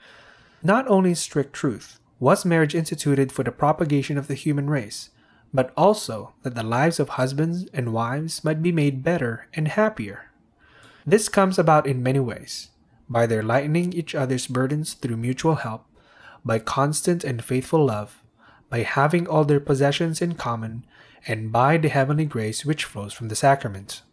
[0.63, 5.10] Not only in strict truth was marriage instituted for the propagation of the human race,
[5.53, 10.29] but also that the lives of husbands and wives might be made better and happier.
[11.05, 12.69] This comes about in many ways
[13.10, 15.86] by their lightening each other's burdens through mutual help,
[16.45, 18.21] by constant and faithful love,
[18.69, 20.86] by having all their possessions in common,
[21.25, 24.03] and by the heavenly grace which flows from the sacrament.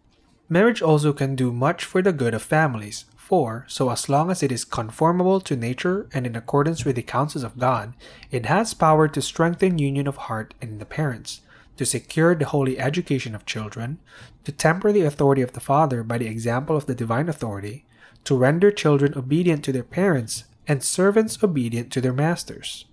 [0.48, 4.40] Marriage also can do much for the good of families, for, so as long as
[4.40, 7.92] it is conformable to nature and in accordance with the counsels of God,
[8.30, 11.40] it has power to strengthen union of heart in the parents,
[11.76, 13.98] to secure the holy education of children,
[14.44, 17.84] to temper the authority of the father by the example of the divine authority,
[18.22, 22.84] to render children obedient to their parents, and servants obedient to their masters.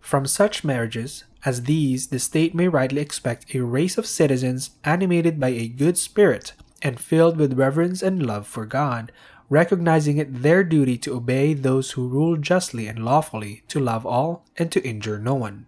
[0.00, 5.40] From such marriages as these, the state may rightly expect a race of citizens animated
[5.40, 9.10] by a good spirit and filled with reverence and love for God,
[9.48, 14.44] recognizing it their duty to obey those who rule justly and lawfully, to love all,
[14.56, 15.66] and to injure no one.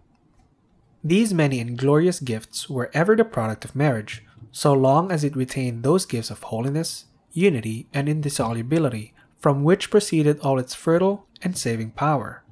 [1.03, 5.35] These many and glorious gifts were ever the product of marriage, so long as it
[5.35, 11.57] retained those gifts of holiness, unity, and indissolubility, from which proceeded all its fertile and
[11.57, 12.43] saving power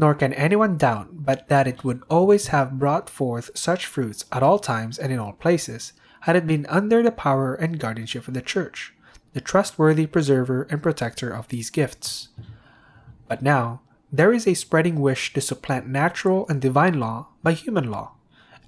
[0.00, 4.42] nor can anyone doubt but that it would always have brought forth such fruits at
[4.42, 8.32] all times and in all places, had it been under the power and guardianship of
[8.32, 8.94] the Church,
[9.32, 12.28] the trustworthy preserver and protector of these gifts.
[13.28, 13.80] But now,
[14.12, 18.12] there is a spreading wish to supplant natural and divine law by human law,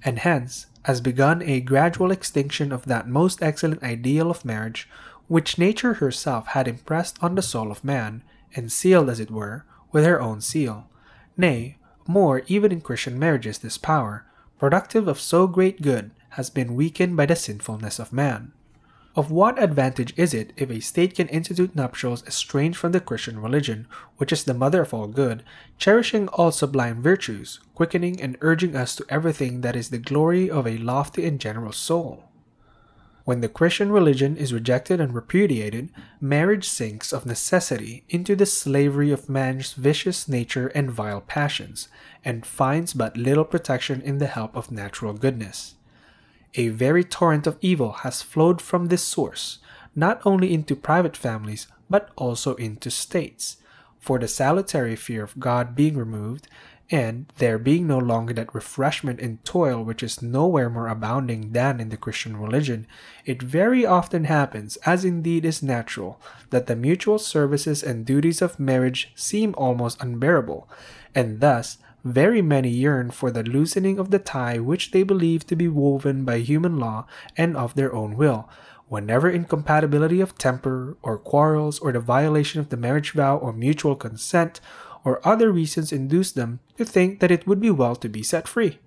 [0.03, 4.89] and hence has begun a gradual extinction of that most excellent ideal of marriage
[5.27, 8.23] which nature herself had impressed on the soul of man,
[8.55, 10.87] and sealed, as it were, with her own seal
[11.35, 14.25] Nay, more, even in Christian marriages, this power,
[14.59, 18.51] productive of so great good, has been weakened by the sinfulness of man.
[19.15, 23.39] Of what advantage is it if a state can institute nuptials estranged from the Christian
[23.39, 23.85] religion,
[24.17, 25.43] which is the mother of all good,
[25.77, 30.65] cherishing all sublime virtues, quickening and urging us to everything that is the glory of
[30.65, 32.23] a lofty and generous soul?
[33.23, 39.11] When the Christian religion is rejected and repudiated, marriage sinks of necessity into the slavery
[39.11, 41.87] of man's vicious nature and vile passions,
[42.25, 45.75] and finds but little protection in the help of natural goodness.
[46.55, 49.59] A very torrent of evil has flowed from this source,
[49.95, 53.57] not only into private families, but also into states.
[53.99, 56.47] For the salutary fear of God being removed,
[56.91, 61.79] and there being no longer that refreshment in toil which is nowhere more abounding than
[61.79, 62.85] in the Christian religion,
[63.25, 68.59] it very often happens, as indeed is natural, that the mutual services and duties of
[68.59, 70.69] marriage seem almost unbearable,
[71.15, 75.55] and thus very many yearn for the loosening of the tie which they believe to
[75.55, 77.05] be woven by human law
[77.37, 78.49] and of their own will,
[78.87, 83.95] whenever incompatibility of temper, or quarrels, or the violation of the marriage vow or mutual
[83.95, 84.59] consent,
[85.05, 88.47] or other reasons induce them to think that it would be well to be set
[88.47, 88.79] free.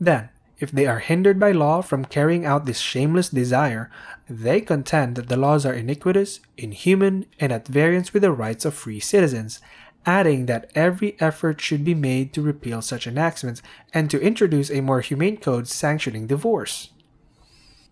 [0.00, 3.90] Then, if they are hindered by law from carrying out this shameless desire,
[4.28, 8.74] they contend that the laws are iniquitous, inhuman, and at variance with the rights of
[8.74, 9.60] free citizens,
[10.06, 14.80] adding that every effort should be made to repeal such enactments and to introduce a
[14.80, 16.90] more humane code sanctioning divorce.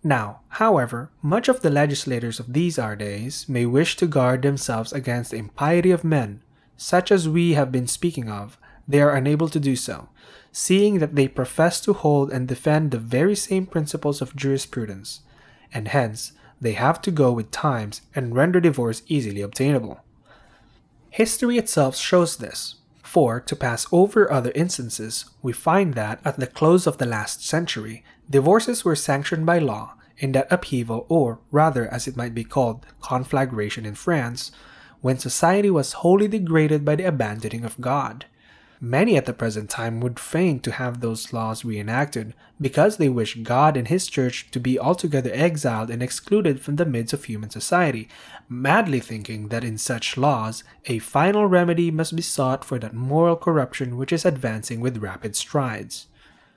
[0.03, 4.93] Now, however, much of the legislators of these our days may wish to guard themselves
[4.93, 6.41] against the impiety of men
[6.77, 10.09] such as we have been speaking of, they are unable to do so,
[10.51, 15.21] seeing that they profess to hold and defend the very same principles of jurisprudence,
[15.73, 19.99] and hence they have to go with times and render divorce easily obtainable.
[21.09, 26.47] History itself shows this, for to pass over other instances, we find that at the
[26.47, 31.87] close of the last century, divorces were sanctioned by law in that upheaval, or rather,
[31.87, 34.51] as it might be called, conflagration in France,
[35.01, 38.25] when society was wholly degraded by the abandoning of God.
[38.79, 43.41] Many at the present time would fain to have those laws reenacted, because they wish
[43.41, 47.49] God and His Church to be altogether exiled and excluded from the midst of human
[47.49, 48.07] society,
[48.47, 53.35] madly thinking that in such laws a final remedy must be sought for that moral
[53.35, 56.07] corruption which is advancing with rapid strides.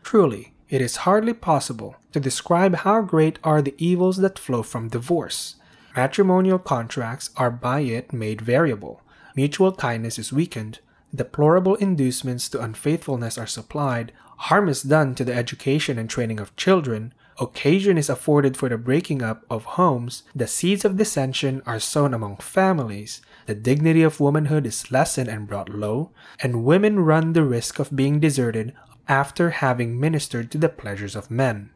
[0.02, 4.88] Truly, it is hardly possible to describe how great are the evils that flow from
[4.88, 5.56] divorce.
[5.96, 9.00] Matrimonial contracts are by it made variable,
[9.34, 10.80] mutual kindness is weakened,
[11.14, 16.54] deplorable inducements to unfaithfulness are supplied, harm is done to the education and training of
[16.56, 21.80] children, occasion is afforded for the breaking up of homes, the seeds of dissension are
[21.80, 27.32] sown among families, the dignity of womanhood is lessened and brought low, and women run
[27.32, 28.74] the risk of being deserted
[29.08, 31.70] after having ministered to the pleasures of men.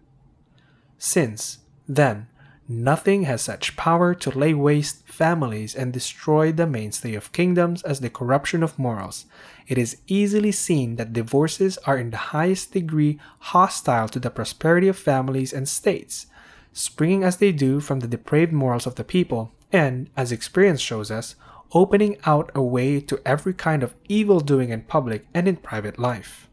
[0.99, 2.29] Since, then,
[2.67, 8.01] Nothing has such power to lay waste families and destroy the mainstay of kingdoms as
[8.01, 9.27] the corruption of morals.
[9.69, 14.89] It is easily seen that divorces are in the highest degree hostile to the prosperity
[14.89, 16.27] of families and states,
[16.73, 21.11] springing as they do from the depraved morals of the people, and, as experience shows
[21.11, 21.37] us,
[21.73, 25.99] opening out a way to every kind of evil doing in public and in private
[25.99, 26.49] life.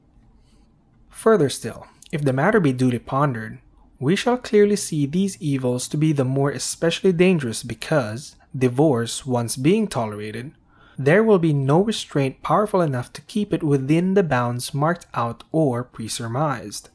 [1.10, 3.60] Further still, if the matter be duly pondered,
[4.02, 9.56] we shall clearly see these evils to be the more especially dangerous because, divorce once
[9.56, 10.52] being tolerated,
[10.98, 15.44] there will be no restraint powerful enough to keep it within the bounds marked out
[15.52, 16.90] or presurmised.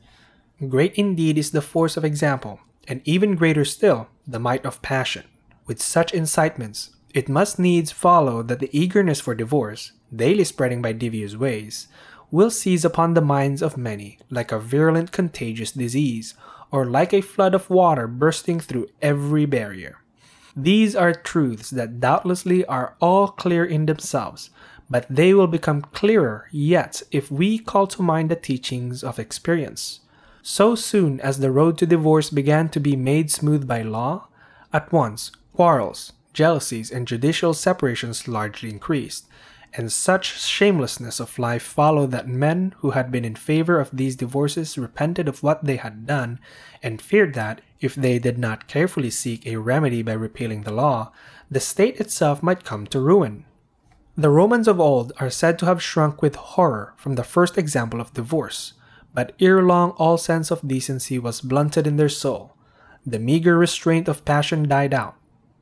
[0.69, 5.25] Great indeed is the force of example, and even greater still the might of passion.
[5.65, 10.91] With such incitements, it must needs follow that the eagerness for divorce, daily spreading by
[10.91, 11.87] devious ways,
[12.33, 16.35] will seize upon the minds of many like a virulent contagious disease,
[16.71, 19.99] or like a flood of water bursting through every barrier.
[20.55, 24.51] These are truths that doubtlessly are all clear in themselves,
[24.89, 30.01] but they will become clearer yet if we call to mind the teachings of experience.
[30.43, 34.29] So soon as the road to divorce began to be made smooth by law,
[34.73, 39.26] at once quarrels, jealousies, and judicial separations largely increased,
[39.77, 44.17] and such shamelessness of life followed that men who had been in favor of these
[44.17, 46.41] divorces repented of what they had done
[46.83, 51.13] and feared that, if they did not carefully seek a remedy by repealing the law,
[51.51, 53.45] the state itself might come to ruin.
[54.17, 58.01] The Romans of old are said to have shrunk with horror from the first example
[58.01, 58.73] of divorce,
[59.13, 62.57] but ere long all sense of decency was blunted in their soul.
[63.05, 65.17] The meager restraint of passion died out,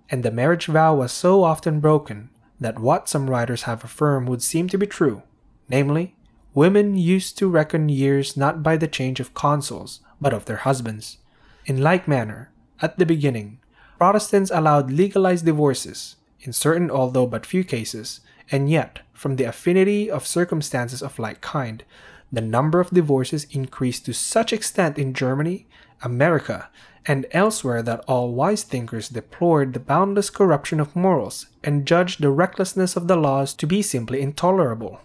[0.08, 2.30] and the marriage vow was so often broken
[2.64, 5.22] that what some writers have affirmed would seem to be true,
[5.68, 6.16] namely,
[6.54, 11.18] women used to reckon years not by the change of consuls, but of their husbands.
[11.66, 12.50] In like manner,
[12.80, 13.60] at the beginning,
[13.98, 20.10] Protestants allowed legalized divorces, in certain although but few cases, and yet, from the affinity
[20.10, 21.84] of circumstances of like kind,
[22.32, 25.66] the number of divorces increased to such extent in Germany,
[26.00, 26.70] America,
[27.06, 32.30] and elsewhere that all wise thinkers deplored the boundless corruption of morals and judged the
[32.30, 35.00] recklessness of the laws to be simply intolerable.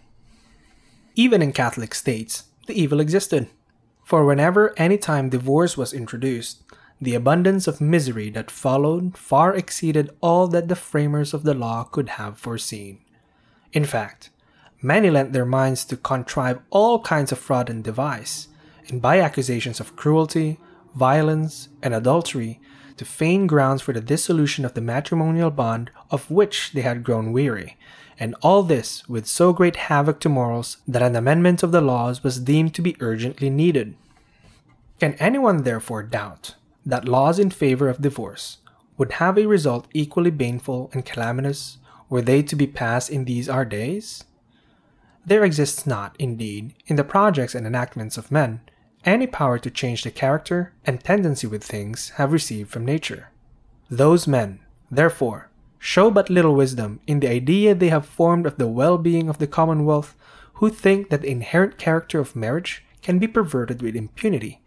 [1.16, 3.50] Even in Catholic states, the evil existed.
[4.06, 6.64] For whenever any time divorce was introduced,
[7.02, 11.84] the abundance of misery that followed far exceeded all that the framers of the law
[11.84, 13.00] could have foreseen.
[13.72, 14.30] In fact,
[14.82, 18.48] many lent their minds to contrive all kinds of fraud and device,
[18.88, 20.60] and by accusations of cruelty,
[20.96, 22.60] violence, and adultery
[22.98, 27.32] to feign grounds for the dissolution of the matrimonial bond of which they had grown
[27.32, 27.78] weary,
[28.20, 32.24] and all this with so great havoc to morals that an amendment of the laws
[32.24, 33.96] was deemed to be urgently needed.
[35.00, 38.58] Can anyone therefore doubt that laws in favor of divorce
[38.98, 41.78] would have a result equally baneful and calamitous
[42.10, 44.26] were they to be passed in these our days?
[45.26, 48.60] There exists not, indeed, in the projects and enactments of men,
[49.06, 53.30] any power to change the character and tendency with things have received from nature.
[53.90, 54.60] Those men,
[54.92, 59.30] therefore, show but little wisdom in the idea they have formed of the well being
[59.30, 60.16] of the commonwealth
[60.56, 64.62] who think that the inherent character of marriage can be perverted with impunity,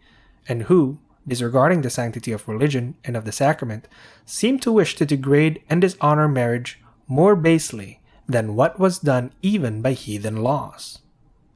[0.47, 3.87] and who, disregarding the sanctity of religion and of the sacrament,
[4.25, 9.81] seem to wish to degrade and dishonor marriage more basely than what was done even
[9.81, 10.99] by heathen laws.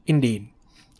[0.06, 0.48] Indeed,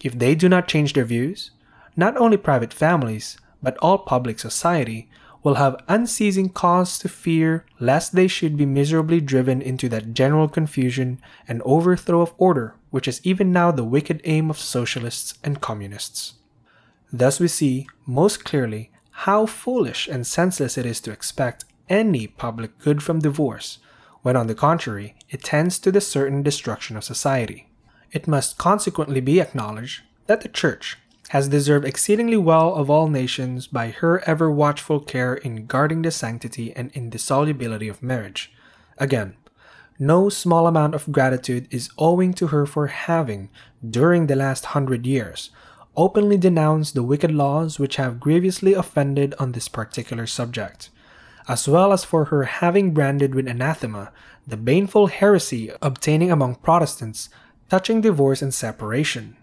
[0.03, 1.53] if they do not change their views,
[1.99, 5.11] not only private families, but all public society
[5.43, 10.49] will have unceasing cause to fear lest they should be miserably driven into that general
[10.49, 15.61] confusion and overthrow of order which is even now the wicked aim of socialists and
[15.61, 16.35] communists.
[17.13, 18.91] Thus we see most clearly
[19.27, 23.79] how foolish and senseless it is to expect any public good from divorce,
[24.23, 27.65] when on the contrary it tends to the certain destruction of society.
[28.13, 30.97] it must consequently be acknowledged that the Church
[31.29, 36.11] has deserved exceedingly well of all nations by her ever watchful care in guarding the
[36.11, 38.53] sanctity and indissolubility of marriage.
[38.97, 39.37] Again,
[39.99, 43.51] no small amount of gratitude is owing to her for having,
[43.89, 45.51] during the last hundred years,
[45.97, 50.89] openly denounced the wicked laws which have grievously offended on this particular subject,
[51.49, 54.13] as well as for her having branded with anathema
[54.47, 57.29] the baneful heresy obtaining among Protestants
[57.69, 59.37] touching divorce and separation.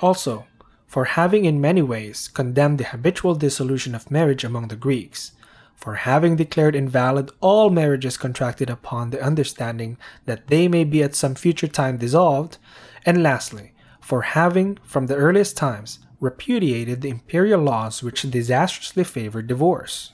[0.00, 0.46] Also,
[0.92, 5.32] for having in many ways condemned the habitual dissolution of marriage among the Greeks,
[5.74, 11.14] for having declared invalid all marriages contracted upon the understanding that they may be at
[11.14, 12.58] some future time dissolved,
[13.06, 13.72] and lastly,
[14.02, 20.12] for having, from the earliest times, repudiated the imperial laws which disastrously favored divorce.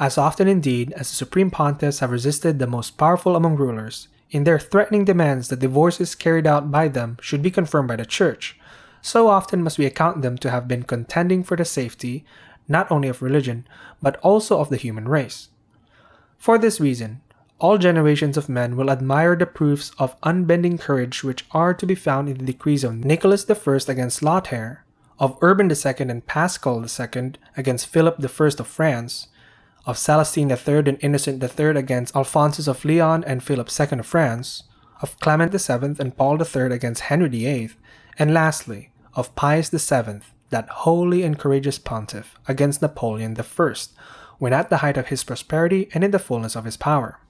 [0.00, 4.42] As often indeed as the supreme pontiffs have resisted the most powerful among rulers, in
[4.42, 8.57] their threatening demands that divorces carried out by them should be confirmed by the Church,
[9.02, 12.24] so often must we account them to have been contending for the safety,
[12.66, 13.66] not only of religion,
[14.02, 15.48] but also of the human race.
[16.38, 17.20] For this reason,
[17.58, 21.96] all generations of men will admire the proofs of unbending courage which are to be
[21.96, 24.84] found in the decrees of Nicholas I against Lothair,
[25.18, 29.26] of Urban II and Paschal II against Philip I of France,
[29.86, 34.64] of Celestine III and Innocent III against Alphonsus of Leon and Philip II of France,
[35.02, 37.70] of Clement VII and Paul III against Henry VIII,
[38.18, 43.74] and lastly, of Pius VII, that holy and courageous pontiff, against Napoleon I,
[44.38, 47.20] when at the height of his prosperity and in the fullness of his power.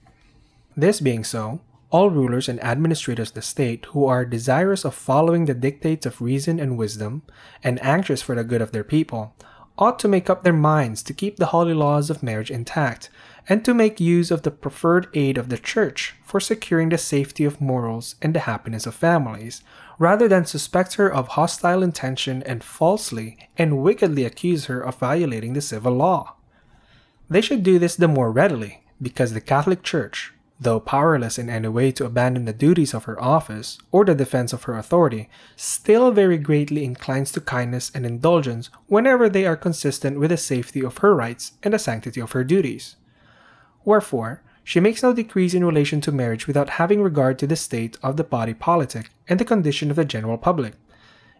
[0.76, 1.60] This being so,
[1.90, 6.20] all rulers and administrators of the state who are desirous of following the dictates of
[6.20, 7.22] reason and wisdom,
[7.64, 9.34] and anxious for the good of their people,
[9.78, 13.08] ought to make up their minds to keep the holy laws of marriage intact,
[13.48, 17.44] and to make use of the preferred aid of the Church for securing the safety
[17.44, 19.62] of morals and the happiness of families,
[19.98, 25.52] rather than suspect her of hostile intention and falsely and wickedly accuse her of violating
[25.52, 26.34] the civil law.
[27.28, 31.68] They should do this the more readily, because the Catholic Church, though powerless in any
[31.68, 36.10] way to abandon the duties of her office or the defense of her authority, still
[36.10, 40.98] very greatly inclines to kindness and indulgence whenever they are consistent with the safety of
[40.98, 42.96] her rights and the sanctity of her duties.
[43.84, 47.96] Wherefore, she makes no decrees in relation to marriage without having regard to the state
[48.02, 50.74] of the body politic and the condition of the general public,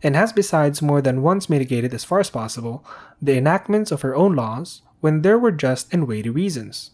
[0.03, 2.83] and has besides more than once mitigated as far as possible
[3.21, 6.93] the enactments of her own laws when there were just and weighty reasons.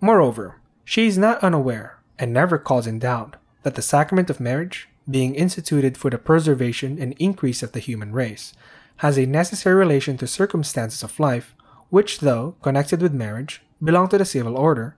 [0.00, 3.34] Moreover, she is not unaware, and never calls in doubt,
[3.64, 8.12] that the sacrament of marriage, being instituted for the preservation and increase of the human
[8.12, 8.52] race,
[8.98, 11.56] has a necessary relation to circumstances of life,
[11.90, 14.94] which, though connected with marriage, belong to the civil order,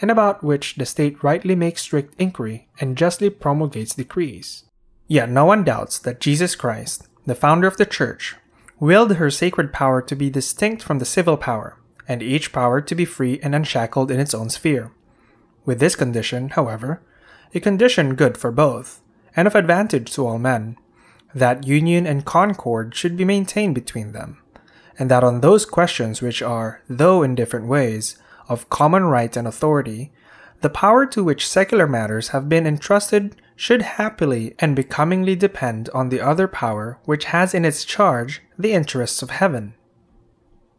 [0.00, 4.64] and about which the state rightly makes strict inquiry and justly promulgates decrees.
[5.06, 8.36] Yet no one doubts that Jesus Christ, the founder of the Church,
[8.78, 12.94] willed her sacred power to be distinct from the civil power, and each power to
[12.94, 14.92] be free and unshackled in its own sphere.
[15.64, 17.02] With this condition, however,
[17.54, 19.00] a condition good for both,
[19.34, 20.76] and of advantage to all men,
[21.34, 24.38] that union and concord should be maintained between them,
[24.98, 28.16] and that on those questions which are, though in different ways,
[28.48, 30.12] of common right and authority,
[30.60, 36.08] the power to which secular matters have been entrusted should happily and becomingly depend on
[36.08, 39.74] the other power which has in its charge the interests of heaven.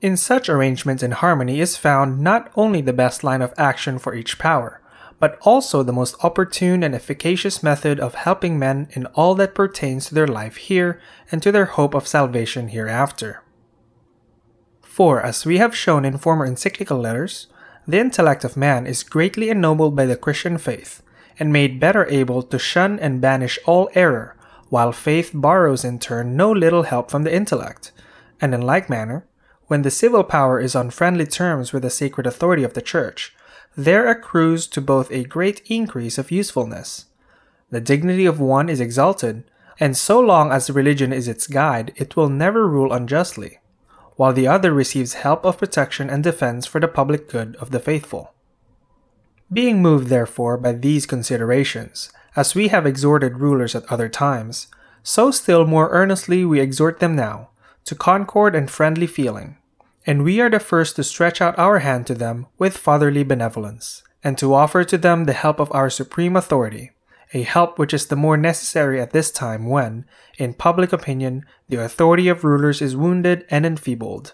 [0.02, 4.16] In such arrangements and harmony is found not only the best line of action for
[4.16, 4.82] each power,
[5.20, 10.08] but also the most opportune and efficacious method of helping men in all that pertains
[10.08, 11.00] to their life here
[11.32, 13.44] and to their hope of salvation hereafter.
[14.82, 17.48] For, as we have shown in former encyclical letters,
[17.90, 21.02] the intellect of man is greatly ennobled by the Christian faith,
[21.40, 24.36] and made better able to shun and banish all error,
[24.70, 27.92] while faith borrows in turn no little help from the intellect.
[28.40, 29.26] And in like manner,
[29.66, 33.36] when the civil power is on friendly terms with the sacred authority of the Church,
[33.76, 37.06] there accrues to both a great increase of usefulness.
[37.72, 39.46] The dignity of one is exalted,
[39.80, 43.58] and so long as religion is its guide, it will never rule unjustly
[44.20, 47.80] while the other receives help of protection and defense for the public good of the
[47.80, 48.34] faithful.
[49.50, 54.68] Being moved, therefore, by these considerations, as we have exhorted rulers at other times,
[55.04, 57.52] so still more earnestly we exhort them now,
[57.86, 59.56] to concord and friendly feeling,
[60.06, 64.04] and we are the first to stretch out our hand to them with fatherly benevolence,
[64.22, 66.92] and to offer to them the help of our supreme authority,
[67.34, 70.06] a help which is the more necessary at this time when,
[70.38, 74.34] in public opinion, the authority of rulers is wounded and enfeebled.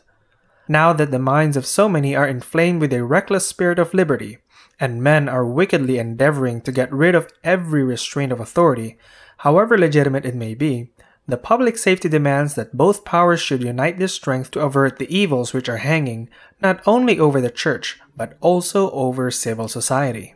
[0.68, 4.40] Now that the minds of so many are inflamed with a reckless spirit of liberty,
[4.80, 8.98] and men are wickedly endeavoring to get rid of every restraint of authority,
[9.40, 10.92] however legitimate it may be,
[11.28, 15.54] the public safety demands that both powers should unite their strength to avert the evils
[15.54, 16.30] which are hanging
[16.62, 20.35] not only over the church, but also over civil society.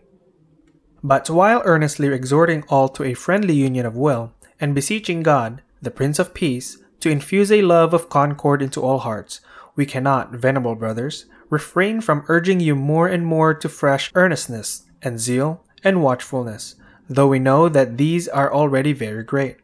[1.03, 5.91] But while earnestly exhorting all to a friendly union of will, and beseeching God, the
[5.91, 9.39] Prince of Peace, to infuse a love of concord into all hearts,
[9.75, 15.19] we cannot, venerable brothers, refrain from urging you more and more to fresh earnestness, and
[15.19, 16.75] zeal, and watchfulness,
[17.07, 19.57] though we know that these are already very great.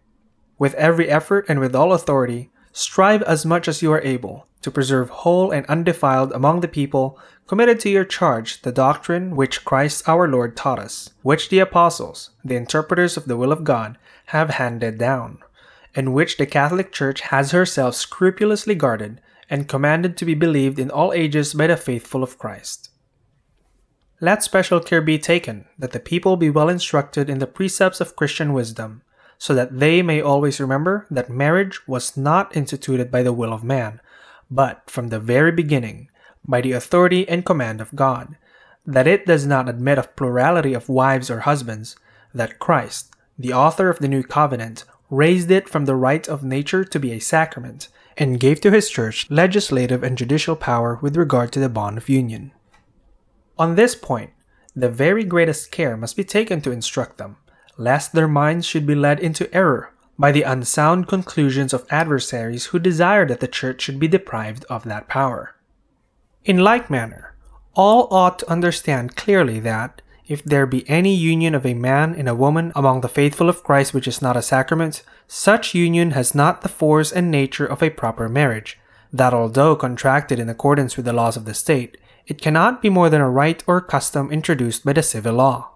[0.58, 4.72] With every effort and with all authority, strive as much as you are able to
[4.72, 10.08] preserve whole and undefiled among the people committed to your charge the doctrine which Christ
[10.08, 14.52] our Lord taught us, which the apostles, the interpreters of the will of God, have
[14.52, 15.40] handed down,
[15.94, 20.90] and which the Catholic Church has herself scrupulously guarded and commanded to be believed in
[20.90, 22.90] all ages by the faithful of Christ.
[24.20, 28.16] Let special care be taken that the people be well instructed in the precepts of
[28.16, 29.04] Christian wisdom
[29.38, 33.64] so that they may always remember that marriage was not instituted by the will of
[33.64, 34.00] man,
[34.50, 36.10] but from the very beginning
[36.48, 38.38] by the authority and command of God,
[38.86, 41.96] that it does not admit of plurality of wives or husbands,
[42.34, 46.84] that Christ, the author of the new covenant, raised it from the right of nature
[46.84, 51.52] to be a sacrament, and gave to his church legislative and judicial power with regard
[51.52, 52.52] to the bond of union.
[53.58, 54.32] On this point,
[54.76, 57.38] the very greatest care must be taken to instruct them,
[57.78, 62.80] lest their minds should be led into error by the unsound conclusions of adversaries who
[62.80, 65.55] desire that the Church should be deprived of that power.
[66.46, 67.34] In like manner,
[67.74, 72.30] all ought to understand clearly that, if there be any union of a man and
[72.30, 76.36] a woman among the faithful of Christ which is not a sacrament, such union has
[76.36, 78.80] not the force and nature of a proper marriage,
[79.12, 83.10] that although contracted in accordance with the laws of the state, it cannot be more
[83.10, 85.72] than a rite or custom introduced by the civil law.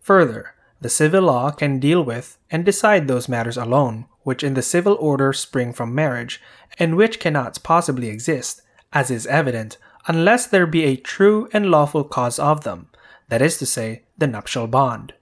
[0.00, 4.62] Further, the civil law can deal with and decide those matters alone, which in the
[4.62, 6.40] civil order spring from marriage,
[6.78, 8.62] and which cannot possibly exist,
[8.92, 12.88] as is evident, unless there be a true and lawful cause of them,
[13.28, 15.14] that is to say, the nuptial bond.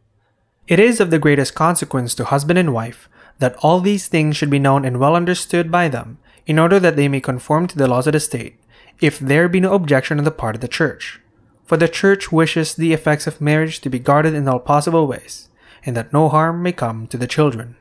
[0.66, 3.08] It is of the greatest consequence to husband and wife
[3.38, 6.96] that all these things should be known and well understood by them, in order that
[6.96, 8.60] they may conform to the laws of the state,
[9.00, 11.20] if there be no objection on the part of the Church
[11.64, 15.48] for the Church wishes the effects of marriage to be guarded in all possible ways,
[15.84, 17.76] and that no harm may come to the children.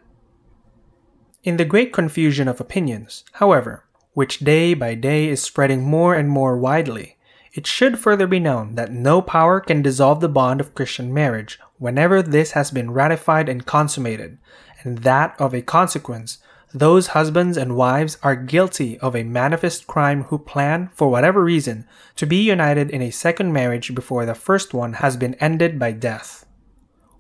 [1.44, 6.30] In the great confusion of opinions, however, which day by day is spreading more and
[6.30, 7.18] more widely,
[7.53, 11.59] it should further be known that no power can dissolve the bond of Christian marriage
[11.78, 14.38] whenever this has been ratified and consummated,
[14.84, 16.39] and that of a consequence
[16.76, 21.86] those husbands and wives are guilty of a manifest crime who plan, for whatever reason,
[22.16, 25.91] to be united in a second marriage before the first one has been ended by
[25.91, 26.47] death.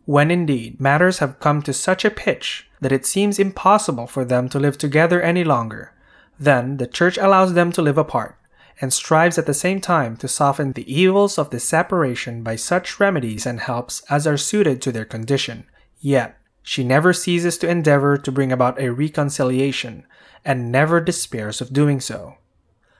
[0.05, 4.49] When indeed matters have come to such a pitch that it seems impossible for them
[4.49, 5.92] to live together any longer,
[6.39, 8.37] then the Church allows them to live apart,
[8.81, 12.99] and strives at the same time to soften the evils of this separation by such
[12.99, 15.65] remedies and helps as are suited to their condition.
[15.99, 20.05] Yet, she never ceases to endeavor to bring about a reconciliation,
[20.45, 22.37] and never despairs of doing so.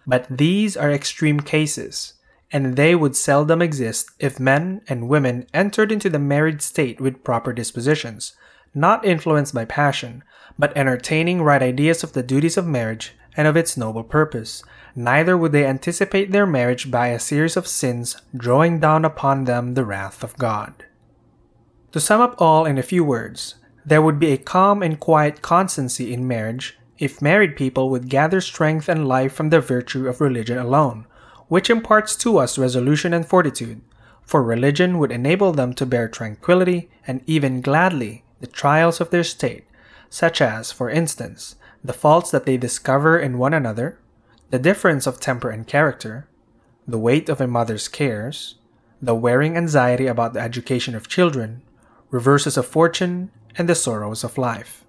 [0.06, 2.14] But these are extreme cases,
[2.52, 7.24] and they would seldom exist if men and women entered into the married state with
[7.24, 8.34] proper dispositions,
[8.76, 10.24] not influenced by passion,
[10.60, 14.64] but entertaining right ideas of the duties of marriage and of its noble purpose.
[14.96, 19.74] Neither would they anticipate their marriage by a series of sins drawing down upon them
[19.74, 20.86] the wrath of God.
[21.94, 23.56] To sum up all in a few words,
[23.86, 28.40] there would be a calm and quiet constancy in marriage if married people would gather
[28.40, 31.06] strength and life from the virtue of religion alone,
[31.48, 33.82] which imparts to us resolution and fortitude,
[34.22, 39.24] for religion would enable them to bear tranquilly and even gladly the trials of their
[39.24, 39.66] state,
[40.10, 44.00] such as, for instance, the faults that they discover in one another,
[44.52, 46.28] the difference of temper and character,
[46.88, 48.56] the weight of a mother's cares,
[49.02, 51.62] the wearing anxiety about the education of children,
[52.10, 54.86] reverses of fortune, and the sorrows of life.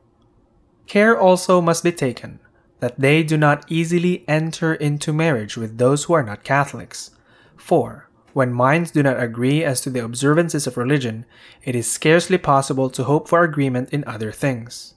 [0.86, 2.38] Care also must be taken
[2.80, 7.12] that they do not easily enter into marriage with those who are not Catholics,
[7.56, 11.24] for, when minds do not agree as to the observances of religion,
[11.62, 14.94] it is scarcely possible to hope for agreement in other things.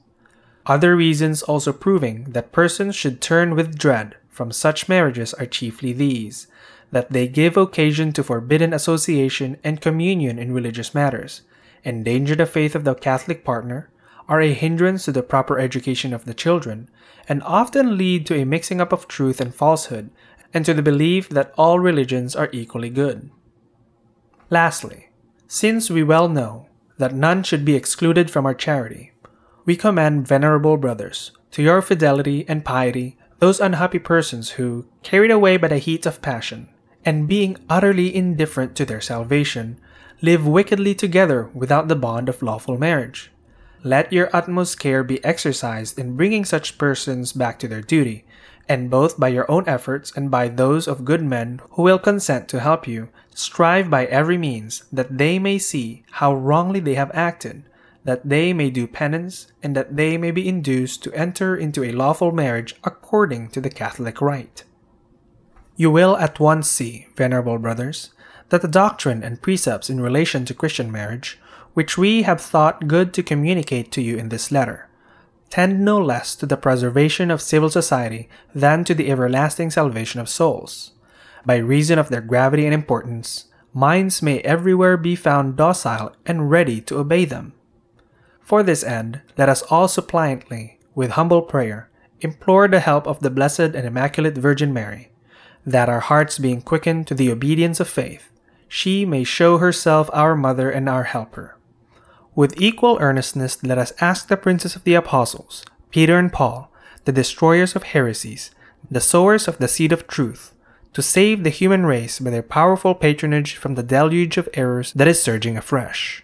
[0.67, 5.93] Other reasons also proving that persons should turn with dread from such marriages are chiefly
[5.93, 6.47] these
[6.91, 11.41] that they give occasion to forbidden association and communion in religious matters,
[11.83, 13.89] endanger the faith of the Catholic partner,
[14.29, 16.89] are a hindrance to the proper education of the children,
[17.27, 20.09] and often lead to a mixing up of truth and falsehood,
[20.53, 23.29] and to the belief that all religions are equally good.
[24.49, 25.09] Lastly,
[25.47, 29.11] since we well know that none should be excluded from our charity,
[29.67, 35.57] we commend venerable brothers to your fidelity and piety those unhappy persons who, carried away
[35.57, 36.69] by the heat of passion,
[37.05, 39.77] and being utterly indifferent to their salvation,
[40.21, 43.29] live wickedly together without the bond of lawful marriage.
[43.83, 48.25] Let your utmost care be exercised in bringing such persons back to their duty,
[48.67, 52.47] and both by your own efforts and by those of good men who will consent
[52.47, 57.11] to help you, strive by every means that they may see how wrongly they have
[57.13, 57.63] acted,
[58.07, 61.91] that they may do penance, and that they may be induced to enter into a
[61.91, 64.63] lawful marriage according to the Catholic rite.
[65.75, 68.11] You will at once see, venerable brothers,
[68.47, 71.37] that the doctrine and precepts in relation to Christian marriage,
[71.73, 74.87] which we have thought good to communicate to you in this letter,
[75.49, 80.29] tend no less to the preservation of civil society than to the everlasting salvation of
[80.29, 80.91] souls.
[81.45, 86.79] By reason of their gravity and importance, minds may everywhere be found docile and ready
[86.83, 87.51] to obey them.
[88.47, 91.89] For this end, let us all suppliantly, with humble prayer,
[92.21, 95.11] implore the help of the Blessed and Immaculate Virgin Mary,
[95.65, 98.31] that our hearts being quickened to the obedience of faith,
[98.69, 101.57] she may show herself our mother and our helper.
[102.35, 106.71] With equal earnestness, let us ask the princes of the apostles, Peter and Paul,
[107.03, 108.51] the destroyers of heresies,
[108.89, 110.53] the sowers of the seed of truth,
[110.93, 115.09] to save the human race by their powerful patronage from the deluge of errors that
[115.09, 116.23] is surging afresh.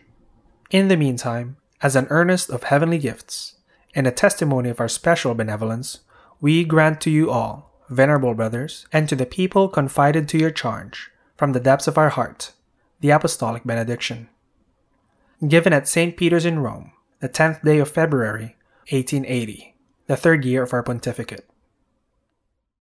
[0.72, 3.56] In the meantime, as an earnest of heavenly gifts,
[3.94, 6.00] and a testimony of our special benevolence,
[6.40, 11.12] we grant to you all, venerable brothers, and to the people confided to your charge,
[11.36, 12.54] from the depths of our heart,
[13.02, 14.30] the Apostolic Benediction.
[15.46, 16.16] Given at St.
[16.16, 18.56] Peter's in Rome, the 10th day of February,
[18.90, 19.76] 1880,
[20.08, 21.50] the third year of our pontificate.